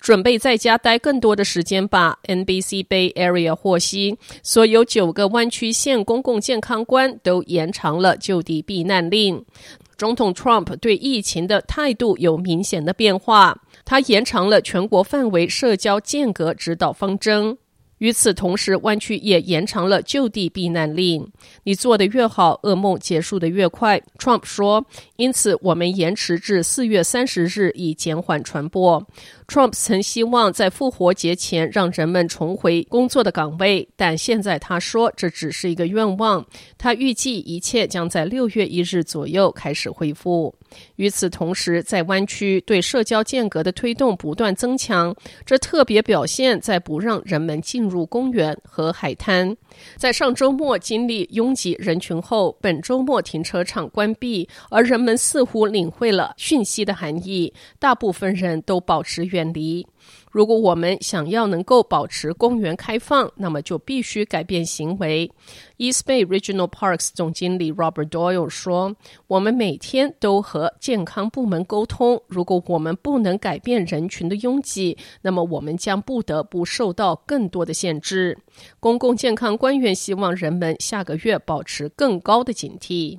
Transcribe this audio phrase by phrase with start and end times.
[0.00, 2.18] 准备在家待更多的时间吧。
[2.24, 9.44] NBC Bay Area 获悉，所有九个湾区县公共健康官都延长了就地避难令。
[9.96, 17.58] 总统 Trump 对疫情的态度有明显的变化，他延长了全国范围社交间隔指导方针。
[18.00, 21.30] 与此同时，湾区也延长了就地避难令。
[21.64, 24.00] 你做得越好，噩梦结束的越快。
[24.18, 29.06] Trump 说，因此我们延迟至四月三十日，以减缓传播。
[29.46, 36.46] Trump 曾希望在复活节前让人们重回工作的岗位，但现在他说这只是一个愿望。
[36.78, 40.54] 他预计一切将在六月一日左右开始恢复。
[40.96, 45.14] 与此同时，在湾区对社交间隔的推动不断增强，
[45.44, 49.54] 这特别表现在不让人们进入公园和海滩。
[49.96, 59.84] 在上周末经历拥挤人群后，本周末停车场关闭，而人们似乎领会了讯息的含义，大部分人都保持远离。
[60.30, 65.30] 如果我们想要能够保持公园开放，那么就必须改变行为。
[65.78, 68.94] East Bay Regional Parks 总经理 Robert Doyle 说
[69.26, 78.38] ：“我们每天都和健康部门沟通，如果我们不能改变人群的拥挤，那么我们将不得不受到更多的限制。”
[78.78, 83.18] 公共健康官员希望人们下个月保持更高的警惕。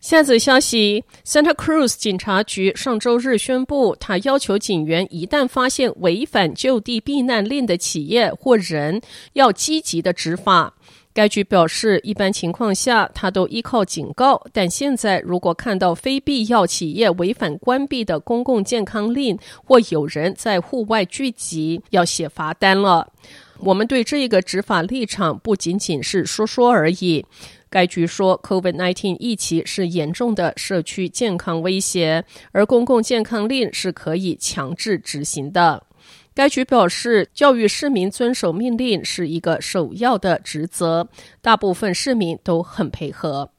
[0.00, 9.02] 下则消息：Santa Cruz 警察局上周日宣布，他要求警员一旦发现违反就地避难令的企业或人，
[9.34, 10.74] 要积极的执法。
[11.12, 23.12] 该局表示，一般情况下，他都依靠警告，但现在如果看到非必要企业违反关闭的公共健康令，或有人在户外聚集，要写罚单了。
[23.62, 27.24] 我们对这个执法立场不仅仅是说说而已。
[27.68, 35.84] 该局说，COVID-19 疫情是严重的社区健康威胁，而公共健康令是可以强制执行的。
[36.34, 41.08] 该局表示，教育市民遵守命令是一个首要的职责，
[41.42, 43.50] 大部分市民都很配合。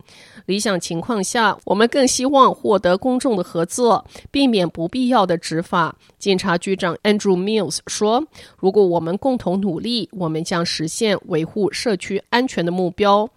[0.46, 5.96] 理想情况下，我们更希望获得公众的合作，避免不必要的执法。
[6.18, 8.26] 警察局长 Andrew Mills 说
[8.58, 13.30] ：“如果我们共同努力，我们将实现维护社区安全的目标。”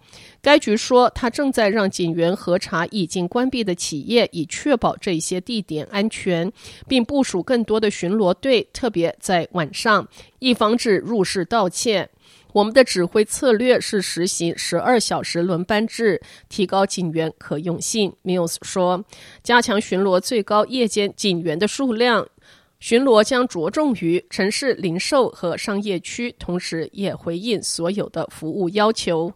[0.45, 6.53] 该局说，他正在让警员核查已经关闭的企业，以确保这些地点安全，
[6.87, 10.07] 并部署更多的巡逻队，特别在晚上，
[10.37, 12.07] 以防止入室盗窃。
[12.53, 18.13] 我们的指挥策略是实行十二小时轮班制，提高警员可用性。
[18.23, 19.03] Mills 说，
[19.41, 22.27] 加强巡逻，最高夜间警员的数量。
[22.79, 29.33] 巡逻将着重于城市零售和商业区，同时也回应所有的服务要求。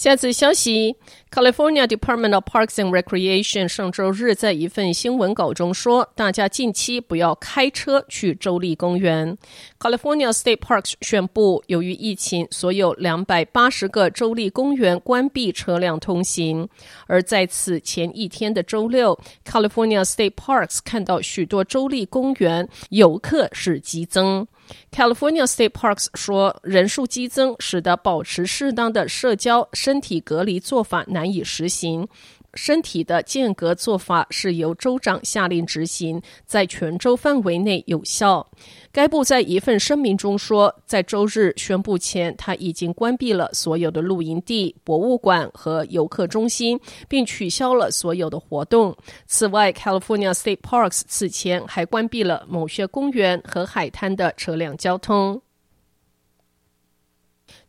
[0.00, 0.96] 下次休息。
[1.30, 9.38] ：California Department of Parks and Recreation 上周日在一份新闻稿中说，大家近期不要开车去州立公园。
[9.78, 16.68] California State Parks 宣布，由于疫情，所有两百八十个州立公园关闭车辆通行。
[17.06, 24.46] 而在此前一天的周六，California State Parks 看到许多州立公园游客是激增。
[24.92, 32.08] California State Parks 说，人数激增使得保持适当的社交身体隔离做法难难以实行。
[32.54, 38.44] 身体的间隔做法是由州长下令执行，在全州范围内有效。
[38.90, 48.96] 该部在一份声明中说，在周日宣布前，他已经关闭了所有的露营地、博物馆和游客中心，并取消了所有的活动。
[49.26, 55.40] 此外，California State Parks 此前还关闭了某些公园和海滩的车辆交通。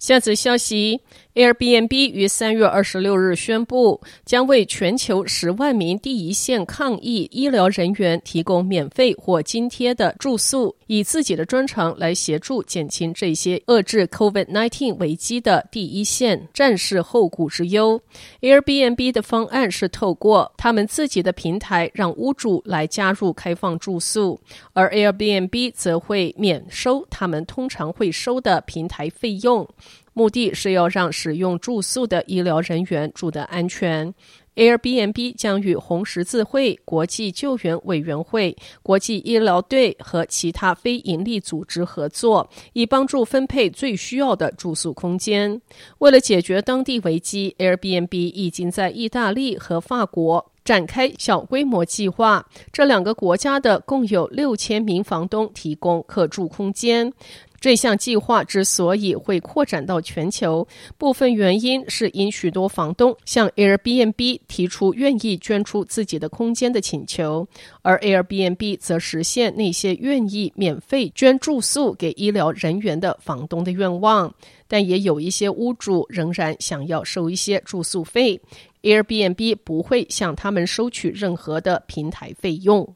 [0.02, 1.00] 下则消息。
[1.34, 18.02] Airbnb 于三月二十六日宣布，将为全球十万名第一线抗疫医疗人员提供免费或津贴的住宿，以自己的专长来协助减轻这些遏制 COVID-19 危机的第一线战士后顾之忧。
[18.42, 24.38] Airbnb 的方案是透过他们自己的平台让屋主来加入开放住宿，
[24.74, 29.66] 而 Airbnb 则会免收他们通常会收的平台费用。
[30.14, 34.14] 目的是要让使用住宿的医疗人员住得安全。
[34.56, 45.62] Airbnb 将与红十字会、国际救援委员会、国际医疗队和其他非营利组织合作，以帮助分配最需要的住宿空间。
[46.00, 52.46] 为了解决当地危机，Airbnb 已经在意大利和法国展开小规模计划。
[52.74, 57.14] 这两个国家的共有六千名房东提供可住空间。
[57.62, 60.68] 这项计划之所以会扩展到全球，
[60.98, 67.48] 部分原因是因许多房东向 Airbnb 提出愿意捐出自己的空间的请求，
[67.84, 74.34] 而 Airbnb 则实现那些愿意免费捐住宿给医疗人员的房东的愿望。
[74.68, 78.42] 但也有一些屋主仍然想要收一些住宿费
[78.82, 82.96] ，Airbnb 不会向他们收取任何的平台费用。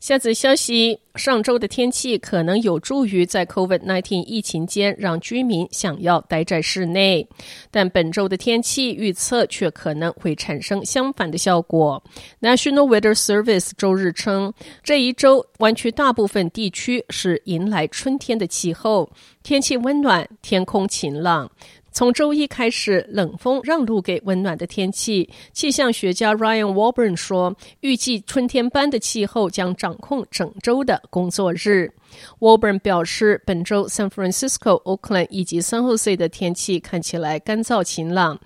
[0.00, 7.28] 下则消息：上周的天气可能有助于在 COVID-19 疫情间让居民想要待在室内，
[7.72, 12.00] 但本周的天气预测却可能会产生相反的效果。
[12.40, 14.54] National Weather Service 周日称，
[14.84, 19.10] 这一周湾区大部分地区是迎来春天的气候，
[19.42, 21.50] 天气温暖，天空晴朗。
[21.90, 25.28] 从周一开始，冷风让路给温暖的天气。
[25.52, 31.90] 气象学家 Ryan Warburn 说，预计春天般的气候将掌控整周的工作日。
[32.38, 38.38] Warburn 表示，本周 San Francisco、Oakland 以及 San Jose 的天气看起来干燥晴朗，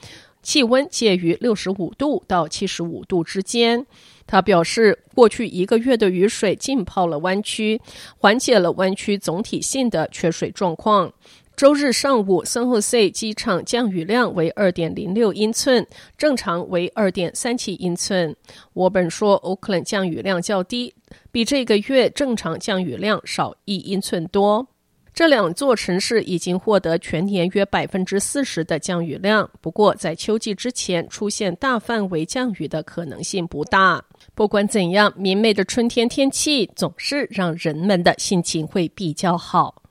[0.42, 3.84] 气温介于六十五度到七十五度之间。
[4.24, 7.78] 他表示，过去一个月的雨水浸泡了湾区，
[8.16, 11.12] 缓解了湾区总体性的缺水状况。
[11.54, 18.34] 周日上午，San Jose 机场降雨量为二点零六英寸，正常为二点三七英寸。
[18.72, 20.94] 我本说，Oakland 降雨量较低，
[21.30, 24.66] 比这个月正常降雨量少一英寸多。
[25.14, 34.02] 这两座城市已经获得全年约百分之四十的降雨量，不过在秋季之前出现大范围降雨的可能性不大。
[34.34, 39.81] 不管怎样，明媚的春天天气总是让人们的心情会比较好。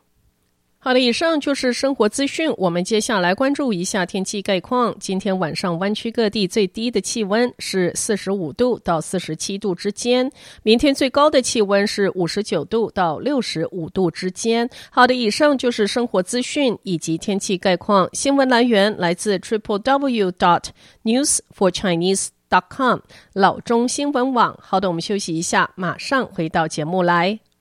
[0.84, 2.52] 好的，以上就是生活资讯。
[2.58, 4.96] 我们接下来关注一下天气概况。
[5.00, 10.32] 今天晚上湾区各地最低的气温是四十五度到四十七度之间，
[10.64, 14.68] 明天最高的气温是五十九度到六十五度之间。
[14.90, 18.10] 好的，以上就是生活资讯以及天气概况。
[18.12, 20.64] 新闻来源来自 triple w dot
[21.04, 22.98] news for chinese dot com
[23.34, 24.58] 老中新闻网。
[24.60, 27.42] 好的，我们休息一下，马上回到节目来。